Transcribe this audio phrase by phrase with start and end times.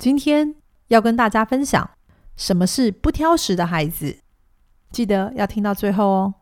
[0.00, 0.54] 今天
[0.88, 1.90] 要跟大家分享
[2.34, 4.16] 什么是不挑食的孩子，
[4.90, 6.34] 记得要听到最后哦。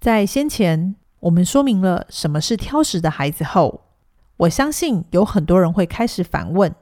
[0.00, 3.82] 在先前我们说明了什么是挑食的孩子后，
[4.36, 6.72] 我相信有很多人会开始反问：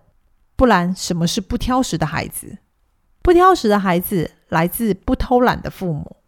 [0.55, 2.59] 不然什么是不挑食的孩子？
[3.23, 6.19] 不挑食的孩子来自不偷懒的父母。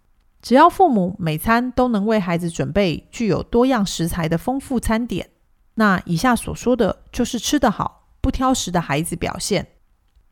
[0.41, 5.29] 只要父母每餐都能为孩子准备具有多样食材的丰富餐点，
[5.75, 9.67] 那以下所说的就是吃得好、不挑食的孩子表现。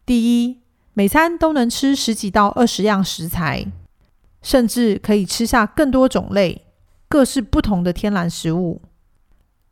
[0.05, 0.61] 第一，
[0.95, 3.67] 每餐都能吃十几到二十样食材，
[4.43, 6.67] 甚至可以吃下更多种类、
[7.09, 8.83] 各式不同的天然食物。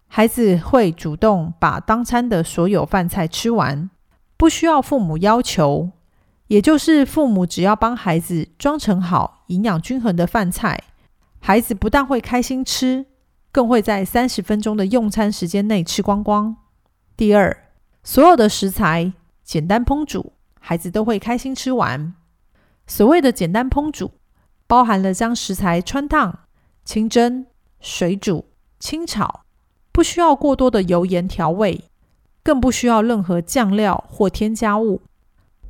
[0.06, 3.90] 孩子会主动把当餐的所有饭菜吃完，
[4.36, 5.90] 不需要父母要求，
[6.46, 10.80] 也就是父母只要帮孩子装成好、营养均衡的饭菜，
[11.40, 13.06] 孩子不但会开心吃，
[13.50, 16.56] 更会在三十分钟的用餐时间内吃光光。
[17.16, 17.64] 第二，
[18.04, 19.12] 所有的食材。
[19.50, 22.14] 简单烹煮，孩子都会开心吃完。
[22.86, 24.12] 所谓的简单烹煮，
[24.68, 26.42] 包含了将食材穿烫、
[26.84, 27.46] 清蒸、
[27.80, 28.44] 水煮、
[28.78, 29.40] 清炒，
[29.90, 31.86] 不需要过多的油盐调味，
[32.44, 35.02] 更不需要任何酱料或添加物。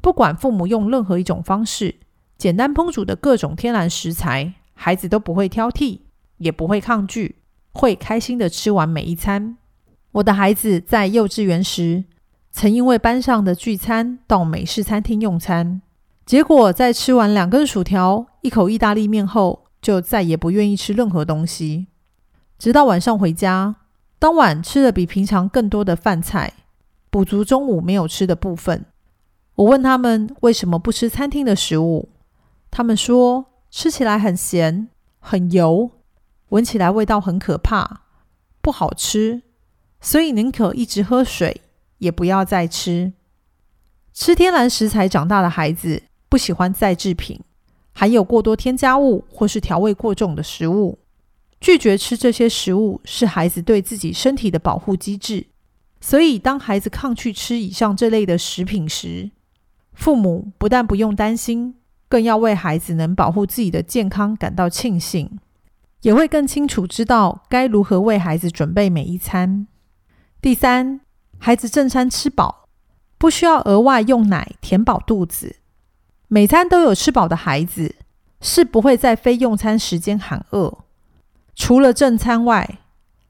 [0.03, 2.01] 不管父母用任何一种方式，
[2.37, 6.01] 简单烹煮的各种天然食材，孩子都不会挑剔，
[6.37, 7.37] 也不会抗拒，
[7.73, 9.57] 会开心的吃完每一餐。
[10.13, 12.05] 我的孩子在幼稚园时。
[12.53, 15.81] 曾因为班上的聚餐到美式餐厅用餐，
[16.27, 21.87] 结果在吃完两根薯条、一口意大利面后，就再也不愿意吃任何东西。
[22.59, 23.77] 直到晚上回家，
[24.19, 26.53] 当晚吃了比平常更多的饭菜，
[27.09, 28.85] 补足中午没有吃的部分。
[29.55, 32.11] 我问他们为什么不吃餐厅的食物，
[32.71, 34.89] 他们说吃起来很咸、
[35.21, 35.91] 很油，
[36.49, 38.03] 闻起来味道很可怕，
[38.61, 39.43] 不好吃，
[40.01, 41.63] 所以宁可一直喝水。
[42.01, 43.13] 也不要再吃
[44.13, 47.41] 吃天然食材长大的孩子，不喜欢再制品，
[47.95, 50.99] 含有过多添加物或是调味过重的食物。
[51.61, 55.47] 拒绝吃这些食物是孩子对自己身体的保护机制。
[56.01, 59.31] 所以，当孩子抗拒吃以上这类的食品时，
[59.93, 61.77] 父母不但不用担心，
[62.09, 65.39] 更要为孩子能保护自己的健康感到庆幸，
[66.01, 69.67] 也会更清楚知道该如何为孩子准备每一餐。
[70.41, 71.01] 第三。
[71.43, 72.69] 孩子正餐吃饱，
[73.17, 75.57] 不需要额外用奶填饱肚子。
[76.29, 77.97] 每餐都有吃饱的孩子，
[78.43, 80.85] 是不会在非用餐时间喊饿。
[81.57, 82.79] 除了正餐外，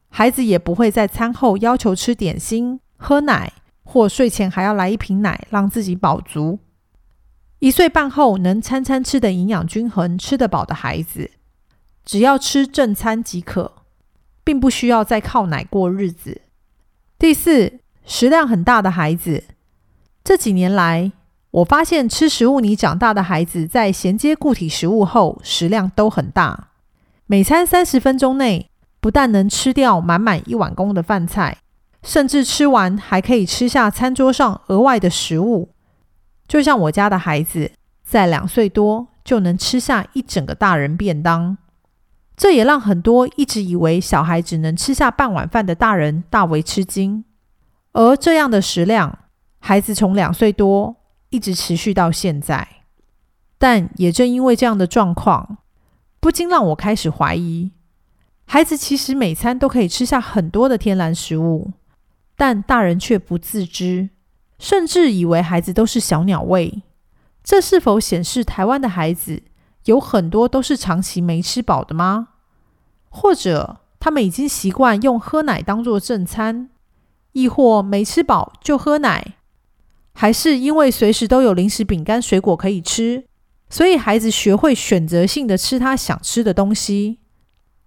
[0.08, 3.52] 孩子也不会在餐后要求吃点心、喝奶，
[3.84, 6.58] 或睡前还要来一瓶奶，让自己饱足。
[7.60, 11.30] 一岁半后能餐餐吃的营养均衡、吃得饱的孩子，
[12.04, 13.72] 只要吃正餐即可，
[14.42, 16.40] 并不需要再靠奶过日子。
[17.16, 17.78] 第四。
[18.10, 19.44] 食量很大的孩子，
[20.24, 21.12] 这几年来，
[21.52, 26.70] 我发现吃食物泥长大的孩子，在衔接固体食物后，食量都很大。
[27.26, 28.68] 每餐三十分钟内，
[29.00, 31.58] 不但能吃掉满满一碗公的饭菜，
[32.02, 35.68] 甚至吃完还可以吃下餐桌上额外的食物。
[36.48, 37.70] 就像我家的孩子，
[38.02, 41.56] 在两岁多就能吃下一整个大人便当，
[42.36, 47.24] 这也让很多一直以为小孩只能吃下半碗饭的大人大为吃惊。
[47.92, 49.18] 而这样的食量，
[49.58, 50.96] 孩子从两岁多
[51.30, 52.66] 一直持续到现在，
[53.58, 55.58] 但也正因为这样的状况，
[56.20, 57.72] 不禁让我开始怀疑：
[58.46, 61.72] 孩子其实每餐都可以吃下很多的天然食物，
[62.36, 64.10] 但大人却不自知，
[64.58, 66.82] 甚至以为孩子都是小鸟胃。
[67.42, 69.42] 这是否显示台湾的孩子
[69.86, 72.28] 有很多都是长期没吃饱的吗？
[73.08, 76.69] 或者他们已经习惯用喝奶当做正餐？
[77.32, 79.34] 亦或没吃饱就喝奶，
[80.12, 83.24] 还是因为随时都有零食、饼干、水果可以吃，
[83.68, 87.18] 所以孩子学会选择性的吃他想吃的东西。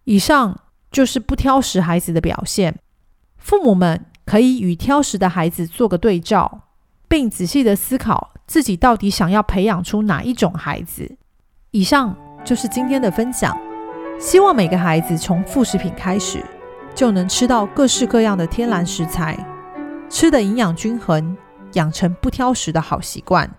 [0.05, 0.59] 以上
[0.91, 2.79] 就是不挑食孩子的表现。
[3.37, 6.61] 父母们可以与挑食的孩子做个对照，
[7.07, 11.17] 并仔细的思考自己到底想要培养出哪一种孩子。
[11.71, 13.57] 以上就是今天的分享，
[14.19, 16.43] 希望每个孩子从副食品开始。
[16.95, 19.37] 就能吃到各式各样的天然食材，
[20.09, 21.35] 吃的营养均衡，
[21.73, 23.49] 养成不挑食的好习惯。